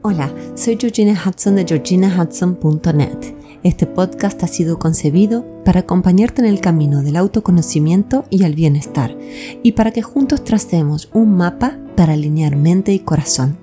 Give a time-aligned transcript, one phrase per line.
[0.00, 3.34] Hola, soy Georgina Hudson de georginahudson.net.
[3.64, 9.18] Este podcast ha sido concebido para acompañarte en el camino del autoconocimiento y el bienestar,
[9.64, 13.58] y para que juntos tracemos un mapa para alinear mente y corazón.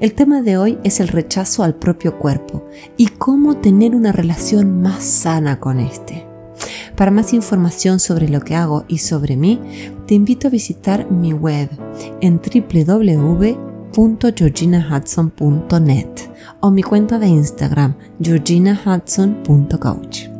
[0.00, 2.64] El tema de hoy es el rechazo al propio cuerpo
[2.96, 6.26] y cómo tener una relación más sana con este.
[6.96, 9.60] Para más información sobre lo que hago y sobre mí,
[10.06, 11.68] te invito a visitar mi web
[12.22, 12.38] en
[13.96, 20.33] www.georginahudson.net o mi cuenta de Instagram georginahudson.coach.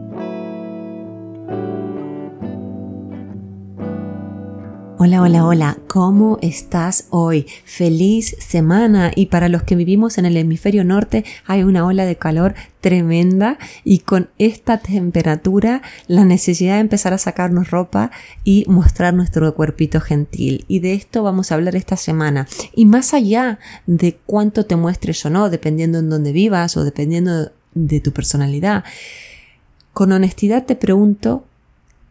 [5.06, 7.44] Hola, hola, hola, ¿cómo estás hoy?
[7.66, 12.16] Feliz semana y para los que vivimos en el hemisferio norte hay una ola de
[12.16, 18.12] calor tremenda y con esta temperatura la necesidad de empezar a sacarnos ropa
[18.44, 20.64] y mostrar nuestro cuerpito gentil.
[20.68, 22.48] Y de esto vamos a hablar esta semana.
[22.74, 27.52] Y más allá de cuánto te muestres o no, dependiendo en dónde vivas o dependiendo
[27.74, 28.84] de tu personalidad,
[29.92, 31.44] con honestidad te pregunto,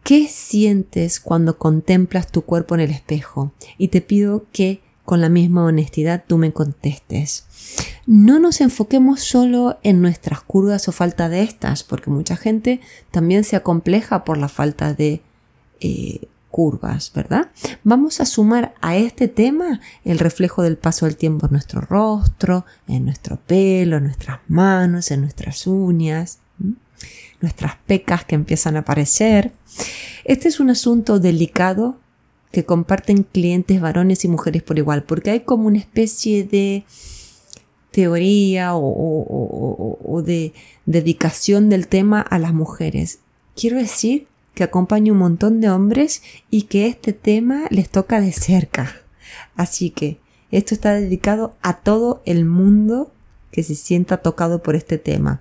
[0.04, 3.54] ¿Qué sientes cuando contemplas tu cuerpo en el espejo?
[3.78, 7.46] Y te pido que con la misma honestidad tú me contestes.
[8.06, 13.44] No nos enfoquemos solo en nuestras curvas o falta de estas, porque mucha gente también
[13.44, 15.22] se acompleja por la falta de
[15.80, 17.50] eh, curvas, ¿verdad?
[17.82, 22.66] Vamos a sumar a este tema el reflejo del paso del tiempo en nuestro rostro,
[22.88, 26.40] en nuestro pelo, en nuestras manos, en nuestras uñas
[27.40, 29.52] nuestras pecas que empiezan a aparecer.
[30.24, 31.98] Este es un asunto delicado
[32.50, 36.84] que comparten clientes varones y mujeres por igual, porque hay como una especie de
[37.90, 40.52] teoría o, de
[40.86, 43.20] dedicación del tema a las mujeres.
[43.54, 48.32] Quiero decir que acompaña un montón de hombres y que este tema les toca de
[48.32, 48.92] cerca.
[49.56, 50.18] Así que
[50.50, 53.12] esto está dedicado a todo el mundo
[53.50, 55.40] que se sienta tocado por este tema.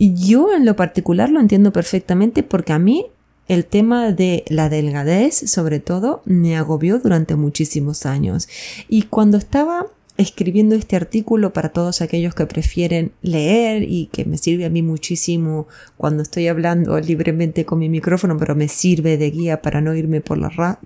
[0.00, 3.06] Yo en lo particular lo entiendo perfectamente porque a mí
[3.48, 8.48] el tema de la delgadez, sobre todo, me agobió durante muchísimos años.
[8.88, 14.38] Y cuando estaba escribiendo este artículo para todos aquellos que prefieren leer y que me
[14.38, 15.66] sirve a mí muchísimo
[15.96, 20.20] cuando estoy hablando libremente con mi micrófono, pero me sirve de guía para no irme
[20.20, 20.38] por,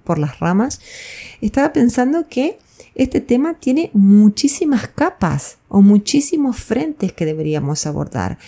[0.04, 0.80] por las ramas,
[1.40, 2.58] estaba pensando que
[2.94, 8.38] este tema tiene muchísimas capas o muchísimos frentes que deberíamos abordar.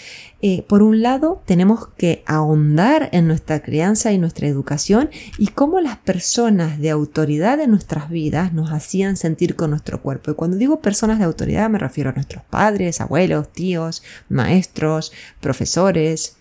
[0.41, 5.81] Eh, por un lado, tenemos que ahondar en nuestra crianza y nuestra educación y cómo
[5.81, 10.31] las personas de autoridad en nuestras vidas nos hacían sentir con nuestro cuerpo.
[10.31, 16.37] Y cuando digo personas de autoridad me refiero a nuestros padres, abuelos, tíos, maestros, profesores,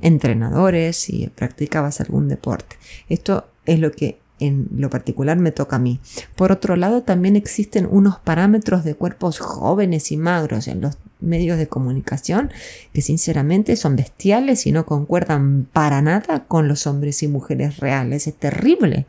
[0.00, 2.76] entrenadores, si practicabas algún deporte.
[3.08, 6.00] Esto es lo que en lo particular me toca a mí.
[6.34, 11.58] Por otro lado, también existen unos parámetros de cuerpos jóvenes y magros en los medios
[11.58, 12.50] de comunicación
[12.92, 18.26] que sinceramente son bestiales y no concuerdan para nada con los hombres y mujeres reales.
[18.26, 19.06] Es terrible.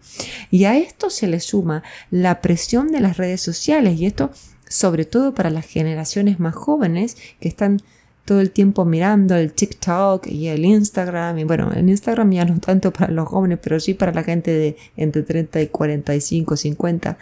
[0.50, 4.32] Y a esto se le suma la presión de las redes sociales y esto
[4.68, 7.82] sobre todo para las generaciones más jóvenes que están
[8.26, 11.40] todo el tiempo mirando el TikTok y el Instagram.
[11.40, 14.52] Y bueno, el Instagram ya no tanto para los jóvenes, pero sí para la gente
[14.52, 17.18] de entre 30 y 45, 50,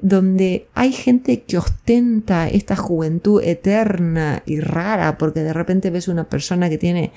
[0.00, 6.24] donde hay gente que ostenta esta juventud eterna y rara, porque de repente ves una
[6.24, 7.12] persona que tiene,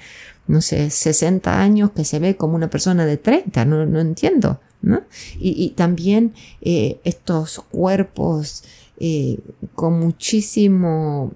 [0.47, 4.59] no sé, 60 años que se ve como una persona de 30, no, no entiendo.
[4.81, 5.03] ¿no?
[5.39, 8.63] Y, también eh, estos cuerpos
[8.99, 9.37] eh,
[9.75, 11.33] con muchísimo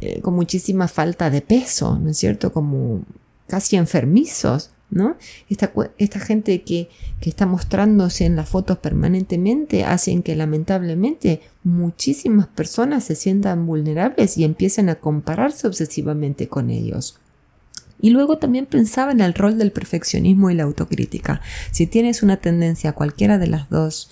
[0.00, 2.52] eh, con muchísima falta de peso, ¿no es cierto?
[2.52, 3.02] Como
[3.46, 5.16] casi enfermizos, ¿no?
[5.48, 6.88] Esta, esta gente que,
[7.20, 14.36] que, está mostrándose en las fotos permanentemente hacen que lamentablemente muchísimas personas se sientan vulnerables
[14.36, 17.18] y empiecen a compararse obsesivamente con ellos.
[18.00, 21.40] Y luego también pensaba en el rol del perfeccionismo y la autocrítica.
[21.70, 24.10] Si tienes una tendencia a cualquiera de las dos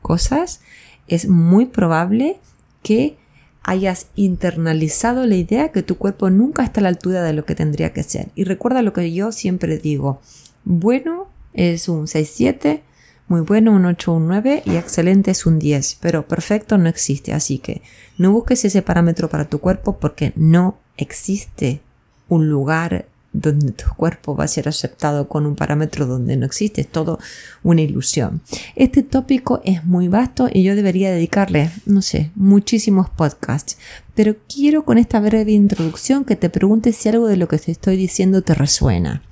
[0.00, 0.60] cosas,
[1.08, 2.40] es muy probable
[2.82, 3.18] que
[3.66, 7.56] hayas internalizado la idea que tu cuerpo nunca está a la altura de lo que
[7.56, 8.28] tendría que ser.
[8.36, 10.20] Y recuerda lo que yo siempre digo,
[10.64, 12.82] bueno es un 6-7,
[13.26, 17.32] muy bueno un 8 un 9 y excelente es un 10, pero perfecto no existe,
[17.32, 17.82] así que
[18.18, 21.80] no busques ese parámetro para tu cuerpo porque no existe
[22.28, 23.06] un lugar
[23.40, 27.18] donde tu cuerpo va a ser aceptado con un parámetro donde no existe, es todo
[27.62, 28.40] una ilusión.
[28.74, 33.78] Este tópico es muy vasto y yo debería dedicarle, no sé, muchísimos podcasts,
[34.14, 37.72] pero quiero con esta breve introducción que te preguntes si algo de lo que te
[37.72, 39.22] estoy diciendo te resuena.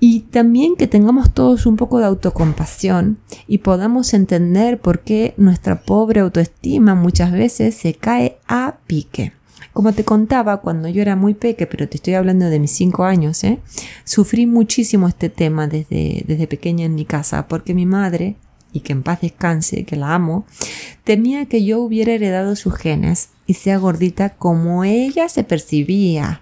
[0.00, 3.18] Y también que tengamos todos un poco de autocompasión
[3.48, 9.37] y podamos entender por qué nuestra pobre autoestima muchas veces se cae a pique.
[9.78, 13.04] Como te contaba, cuando yo era muy peque, pero te estoy hablando de mis cinco
[13.04, 13.60] años, ¿eh?
[14.02, 18.34] sufrí muchísimo este tema desde, desde pequeña en mi casa, porque mi madre,
[18.72, 20.46] y que en paz descanse, que la amo,
[21.04, 26.40] temía que yo hubiera heredado sus genes y sea gordita como ella se percibía.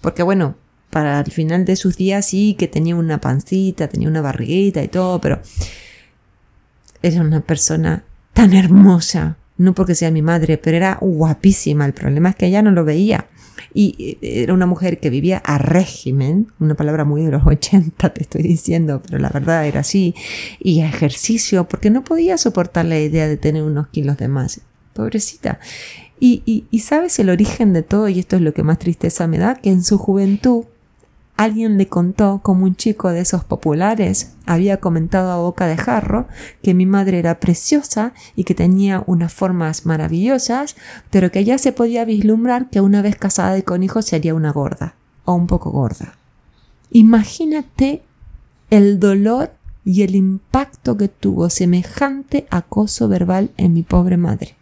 [0.00, 0.54] Porque bueno,
[0.88, 4.88] para el final de sus días sí que tenía una pancita, tenía una barriguita y
[4.88, 5.42] todo, pero
[7.02, 11.86] era una persona tan hermosa, no porque sea mi madre, pero era guapísima.
[11.86, 13.26] El problema es que ella no lo veía.
[13.72, 18.12] Y eh, era una mujer que vivía a régimen, una palabra muy de los 80
[18.12, 20.14] te estoy diciendo, pero la verdad era así,
[20.58, 24.60] y a ejercicio, porque no podía soportar la idea de tener unos kilos de más.
[24.92, 25.58] Pobrecita.
[26.20, 29.38] Y, y sabes el origen de todo, y esto es lo que más tristeza me
[29.38, 30.66] da, que en su juventud
[31.36, 36.26] Alguien le contó como un chico de esos populares había comentado a boca de jarro
[36.62, 40.76] que mi madre era preciosa y que tenía unas formas maravillosas,
[41.10, 44.52] pero que ya se podía vislumbrar que una vez casada y con hijos sería una
[44.52, 44.94] gorda
[45.24, 46.14] o un poco gorda.
[46.90, 48.02] Imagínate
[48.70, 49.52] el dolor
[49.84, 54.56] y el impacto que tuvo semejante acoso verbal en mi pobre madre.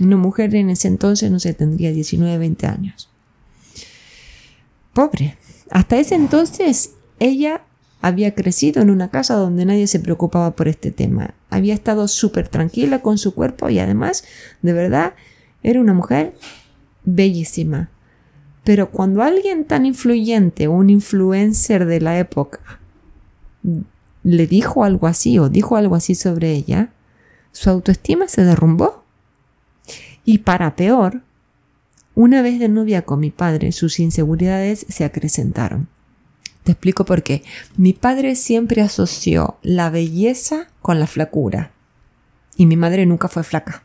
[0.00, 3.11] Una mujer en ese entonces, no sé, tendría 19, 20 años.
[4.92, 5.36] Pobre,
[5.70, 7.62] hasta ese entonces ella
[8.02, 11.34] había crecido en una casa donde nadie se preocupaba por este tema.
[11.50, 14.24] Había estado súper tranquila con su cuerpo y además,
[14.60, 15.14] de verdad,
[15.62, 16.34] era una mujer
[17.04, 17.90] bellísima.
[18.64, 22.80] Pero cuando alguien tan influyente, un influencer de la época,
[24.24, 26.92] le dijo algo así o dijo algo así sobre ella,
[27.52, 29.04] su autoestima se derrumbó.
[30.24, 31.22] Y para peor,
[32.14, 35.88] una vez de novia con mi padre, sus inseguridades se acrecentaron.
[36.64, 37.42] Te explico por qué.
[37.76, 41.72] Mi padre siempre asoció la belleza con la flacura.
[42.56, 43.82] Y mi madre nunca fue flaca.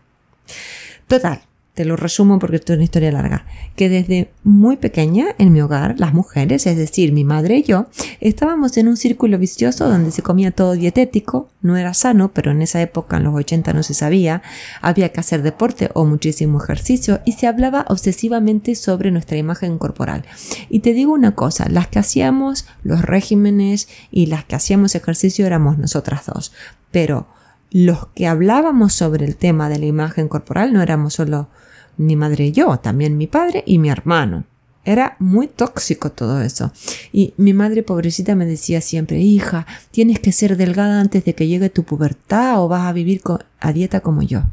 [1.08, 1.42] Total,
[1.78, 3.46] te lo resumo porque esto es una historia larga,
[3.76, 7.86] que desde muy pequeña en mi hogar, las mujeres, es decir, mi madre y yo,
[8.20, 12.64] estábamos en un círculo vicioso donde se comía todo dietético, no era sano, pero en
[12.64, 14.42] esa época, en los 80 no se sabía,
[14.82, 20.26] había que hacer deporte o muchísimo ejercicio y se hablaba obsesivamente sobre nuestra imagen corporal.
[20.70, 25.46] Y te digo una cosa, las que hacíamos los regímenes y las que hacíamos ejercicio
[25.46, 26.54] éramos nosotras dos,
[26.90, 27.28] pero
[27.70, 31.50] los que hablábamos sobre el tema de la imagen corporal no éramos solo
[31.98, 34.46] mi madre yo, también mi padre y mi hermano.
[34.86, 36.72] Era muy tóxico todo eso.
[37.12, 41.48] Y mi madre pobrecita me decía siempre, hija, tienes que ser delgada antes de que
[41.48, 43.22] llegue tu pubertad o vas a vivir
[43.60, 44.44] a dieta como yo.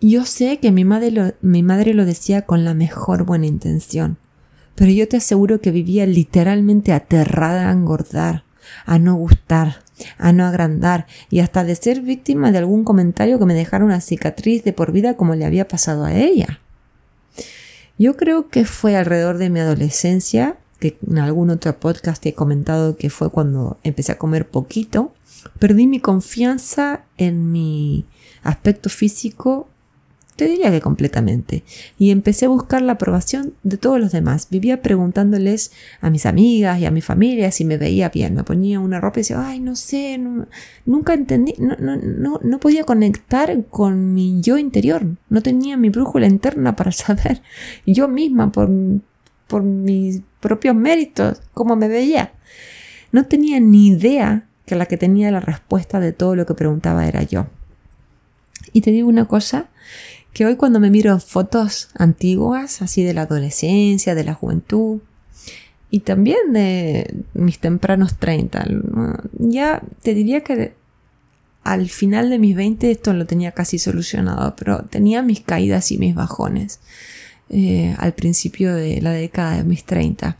[0.00, 4.16] Yo sé que mi madre, mi madre lo decía con la mejor buena intención,
[4.74, 8.44] pero yo te aseguro que vivía literalmente aterrada a engordar,
[8.86, 9.82] a no gustar,
[10.18, 14.00] a no agrandar y hasta de ser víctima de algún comentario que me dejara una
[14.00, 16.60] cicatriz de por vida como le había pasado a ella.
[17.98, 22.96] Yo creo que fue alrededor de mi adolescencia, que en algún otro podcast he comentado
[22.96, 25.12] que fue cuando empecé a comer poquito,
[25.58, 28.06] perdí mi confianza en mi
[28.44, 29.68] aspecto físico
[30.38, 31.64] te diría que completamente.
[31.98, 34.46] Y empecé a buscar la aprobación de todos los demás.
[34.50, 38.36] Vivía preguntándoles a mis amigas y a mi familia si me veía bien.
[38.36, 40.16] Me ponía una ropa y decía, ay, no sé,
[40.86, 45.04] nunca entendí, no, no, no, no podía conectar con mi yo interior.
[45.28, 47.42] No tenía mi brújula interna para saber
[47.84, 48.70] yo misma por,
[49.48, 52.32] por mis propios méritos cómo me veía.
[53.10, 57.08] No tenía ni idea que la que tenía la respuesta de todo lo que preguntaba
[57.08, 57.48] era yo.
[58.72, 59.68] Y te digo una cosa,
[60.38, 65.00] que hoy cuando me miro fotos antiguas, así de la adolescencia, de la juventud,
[65.90, 68.64] y también de mis tempranos 30,
[69.32, 70.74] ya te diría que
[71.64, 75.98] al final de mis 20 esto lo tenía casi solucionado, pero tenía mis caídas y
[75.98, 76.78] mis bajones
[77.50, 80.36] eh, al principio de la década de mis 30.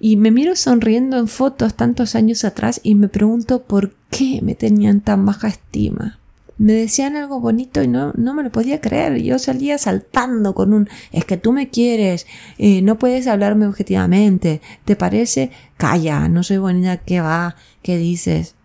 [0.00, 4.54] Y me miro sonriendo en fotos tantos años atrás y me pregunto por qué me
[4.54, 6.19] tenían tan baja estima
[6.60, 9.22] me decían algo bonito y no, no me lo podía creer.
[9.22, 12.26] Yo salía saltando con un, es que tú me quieres,
[12.58, 15.50] eh, no puedes hablarme objetivamente, ¿te parece?
[15.78, 17.56] Calla, no soy bonita, ¿qué va?
[17.80, 18.56] ¿Qué dices?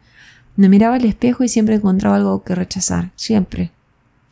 [0.57, 3.71] Me miraba al espejo y siempre encontraba algo que rechazar, siempre.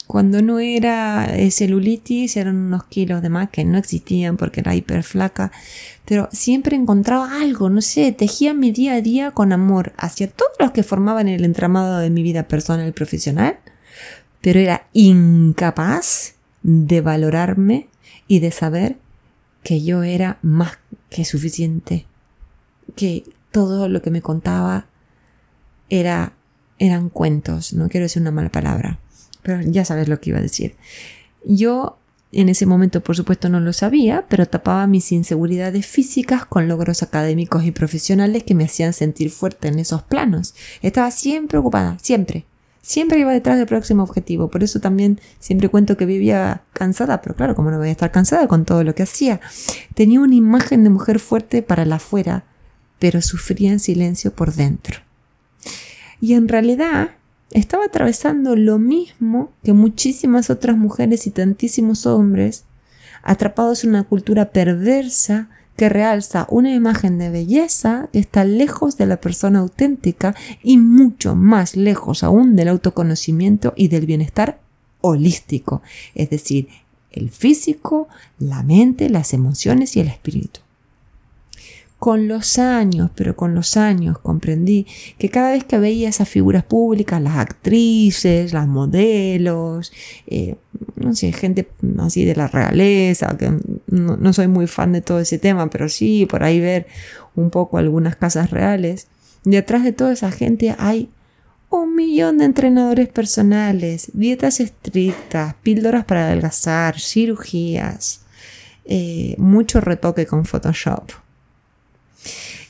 [0.07, 5.03] Cuando no era celulitis, eran unos kilos de más que no existían porque era hiper
[5.03, 5.51] flaca.
[6.05, 10.51] Pero siempre encontraba algo, no sé, tejía mi día a día con amor hacia todos
[10.59, 13.57] los que formaban el entramado de mi vida personal y profesional.
[14.41, 17.87] Pero era incapaz de valorarme
[18.27, 18.97] y de saber
[19.63, 20.79] que yo era más
[21.09, 22.05] que suficiente.
[22.95, 24.87] Que todo lo que me contaba
[25.89, 26.33] era,
[26.77, 28.99] eran cuentos, no quiero decir una mala palabra
[29.43, 30.75] pero ya sabes lo que iba a decir.
[31.45, 31.97] Yo
[32.35, 37.03] En ese momento, por supuesto, no lo sabía, pero tapaba mis inseguridades físicas con logros
[37.03, 40.55] académicos y profesionales que me hacían sentir fuerte en esos planos.
[40.81, 42.45] Estaba siempre ocupada, siempre.
[42.81, 44.49] Siempre iba detrás del próximo objetivo.
[44.49, 48.11] Por eso también siempre cuento que vivía cansada, pero claro, como no voy a estar
[48.11, 49.39] cansada con todo lo que hacía.
[49.93, 52.45] Tenía una imagen de mujer fuerte para la afuera,
[52.97, 55.01] pero sufría en silencio por dentro.
[56.19, 57.11] Y en realidad
[57.51, 62.65] estaba atravesando lo mismo que muchísimas otras mujeres y tantísimos hombres,
[63.21, 69.05] atrapados en una cultura perversa que realza una imagen de belleza que está lejos de
[69.05, 74.59] la persona auténtica y mucho más lejos aún del autoconocimiento y del bienestar
[75.01, 75.81] holístico,
[76.15, 76.67] es decir,
[77.11, 78.07] el físico,
[78.39, 80.62] la mente, las emociones y el espíritu
[82.03, 84.85] con los años, pero con los años comprendí
[85.17, 89.93] que cada vez que veía esas figuras públicas, las actrices, las modelos,
[90.27, 90.55] eh,
[90.97, 91.65] no sé, gente
[91.99, 93.53] así de la realeza, que
[93.87, 96.87] no, soy muy fan de todo ese tema, pero sí, por ahí ver
[97.37, 99.07] un poco algunas casas reales,
[99.45, 101.09] detrás de toda esa gente hay
[101.69, 108.25] un millón de entrenadores personales, dietas estrictas, píldoras para adelgazar, cirugías,
[108.83, 111.22] eh, mucho retoque con Photoshop.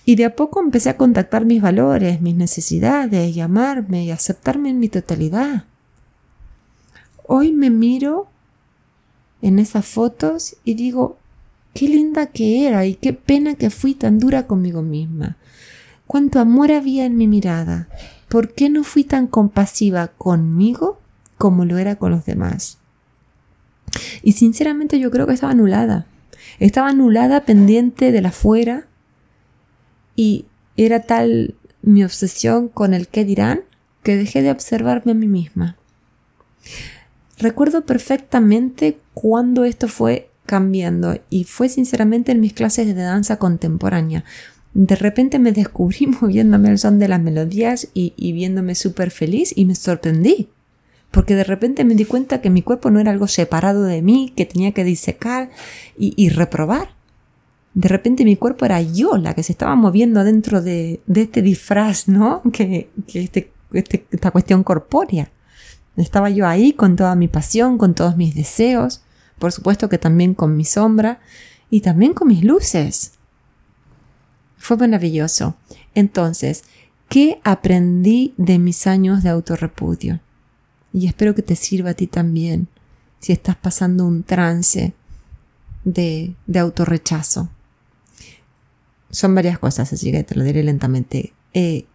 [0.06, 4.70] Y de a poco empecé a contactar mis valores, mis necesidades, y amarme y aceptarme
[4.70, 5.66] en mi totalidad.
[7.26, 8.28] Hoy me miro
[9.42, 11.18] en esas fotos y digo,
[11.74, 15.38] qué linda que era y qué pena que fui tan dura conmigo misma.
[16.06, 17.88] Cuánto amor había en mi mirada.
[18.30, 21.00] ¿Por qué no fui tan compasiva conmigo
[21.38, 22.78] como lo era con los demás?
[24.22, 26.08] Y sinceramente yo creo que estaba anulada.
[26.60, 28.88] Estaba anulada pendiente de la fuera
[30.16, 30.46] y
[30.78, 33.62] era tal mi obsesión con el qué dirán
[34.04, 35.78] que dejé de observarme a mí misma.
[37.38, 44.24] Recuerdo perfectamente cuando esto fue cambiando y fue sinceramente en mis clases de danza contemporánea.
[44.74, 49.66] De repente me descubrí moviéndome al son de las melodías y, viéndome súper feliz y
[49.66, 50.50] me sorprendí.
[51.12, 54.34] Porque de repente me di cuenta que mi cuerpo no era algo separado de mí,
[54.36, 55.52] que tenía que disecar
[55.96, 56.96] y reprobar,
[57.74, 62.08] de repente mi cuerpo era yo la que se estaba moviendo dentro de, este disfraz,
[62.08, 62.42] ¿no?
[62.52, 65.32] Que, este, este, esta cuestión corpórea.
[65.98, 69.02] Estaba yo ahí con toda mi pasión, con todos mis deseos,
[69.40, 71.20] por supuesto que también con mi sombra
[71.70, 73.14] y también con mis luces.
[74.58, 75.56] Fue maravilloso.
[75.96, 76.64] Entonces,
[77.10, 80.20] ¿qué aprendí de mis años de autorrepudio?
[80.94, 82.68] Y espero que te sirva a ti también
[83.20, 84.94] si estás pasando un trance
[85.84, 87.50] de, de autorrechazo
[89.14, 91.34] son varias cosas, así que te lo diré lentamente.
[91.54, 91.86] Eh,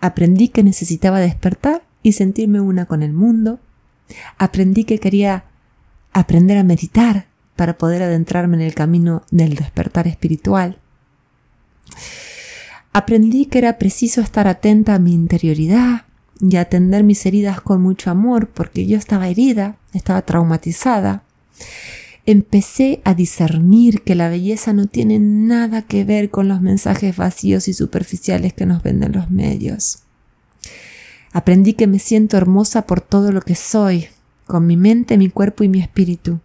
[0.00, 3.58] aprendí que necesitaba despertar y sentirme una con el mundo.
[4.38, 5.44] Aprendí que quería
[6.12, 10.78] aprender a meditar para poder adentrarme en el camino del despertar espiritual.
[12.92, 16.04] Aprendí que era preciso estar atenta a mi interioridad
[16.40, 21.24] y atender mis heridas con mucho amor porque yo estaba herida, estaba traumatizada
[22.30, 27.68] empecé a discernir que la belleza no tiene nada que ver con los mensajes vacíos
[27.68, 30.00] y superficiales que nos venden los medios.
[31.32, 34.08] Aprendí que me siento hermosa por todo lo que soy,
[34.46, 36.38] con mi mente, mi cuerpo y mi espíritu.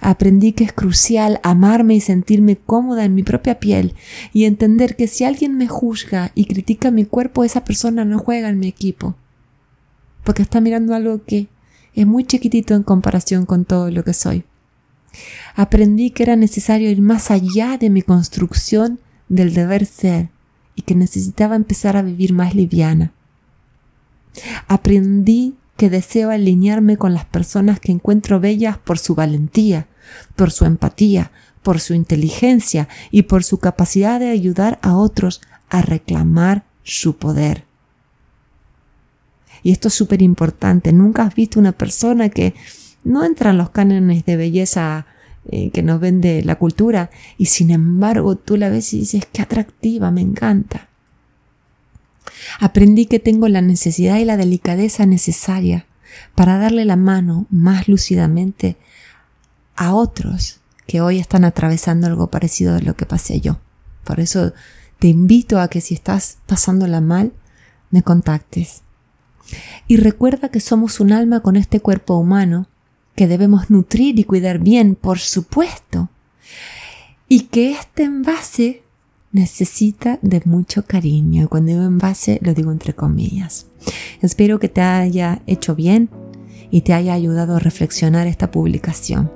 [0.00, 3.92] Aprendí que es crucial amarme y sentirme cómoda en mi propia piel
[4.32, 8.48] y entender que si alguien me juzga y critica mi cuerpo, esa persona no juega
[8.48, 9.14] en mi equipo,
[10.24, 11.48] porque está mirando algo que
[11.92, 14.44] es muy chiquitito en comparación con todo lo que soy.
[15.54, 20.28] Aprendí que era necesario ir más allá de mi construcción del deber ser
[20.74, 23.12] y que necesitaba empezar a vivir más liviana.
[24.68, 29.86] Aprendí que deseo alinearme con las personas que encuentro bellas por su valentía,
[30.34, 31.30] por su empatía,
[31.62, 37.64] por su inteligencia y por su capacidad de ayudar a otros a reclamar su poder.
[39.62, 40.92] Y esto es súper importante.
[40.92, 42.54] Nunca has visto una persona que
[43.06, 45.06] no entran los cánones de belleza
[45.48, 49.42] eh, que nos vende la cultura y sin embargo tú la ves y dices qué
[49.42, 50.88] atractiva, me encanta.
[52.58, 55.86] Aprendí que tengo la necesidad y la delicadeza necesaria
[56.34, 58.76] para darle la mano más lúcidamente
[59.76, 63.60] a otros que hoy están atravesando algo parecido a lo que pasé yo.
[64.02, 64.52] Por eso
[64.98, 67.32] te invito a que si estás pasándola mal,
[67.90, 68.82] me contactes.
[69.86, 72.68] Y recuerda que somos un alma con este cuerpo humano
[73.16, 76.10] que debemos nutrir y cuidar bien, por supuesto,
[77.28, 78.82] y que este envase
[79.32, 81.48] necesita de mucho cariño.
[81.48, 83.66] Cuando digo envase, lo digo entre comillas.
[84.22, 86.08] Espero que te haya hecho bien
[86.70, 89.30] y te haya ayudado a reflexionar esta publicación.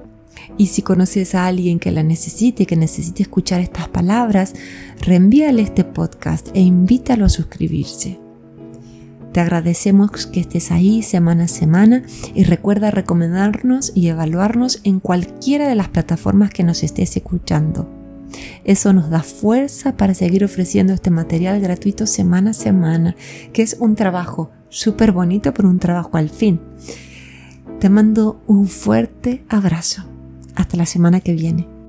[0.57, 4.55] Y si conoces a alguien que la necesite, que necesite escuchar estas palabras,
[5.01, 8.30] reenvíale este podcast e invítalo a suscribirse.
[9.33, 12.03] Te agradecemos que estés ahí semana a semana
[12.35, 17.89] y recuerda recomendarnos y evaluarnos en cualquiera de las plataformas que nos estés escuchando.
[18.65, 23.17] Eso nos da fuerza para seguir ofreciendo este material gratuito semana a semana,
[23.53, 26.61] que es un trabajo súper bonito, pero un trabajo al fin.
[27.79, 30.05] Te mando un fuerte abrazo.
[30.55, 31.80] Hasta la semana que viene.